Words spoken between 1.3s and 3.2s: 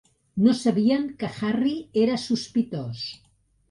Harry era sospitós.